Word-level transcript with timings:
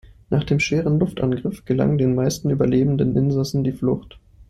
Nach 0.31 0.43
dem 0.43 0.59
schweren 0.59 0.99
Luftangriff 0.99 1.63
gelang 1.63 1.99
den 1.99 2.15
meisten 2.15 2.49
überlebenden 2.49 3.15
Insassen 3.15 3.63
die 3.63 3.71
Flucht. 3.71 4.19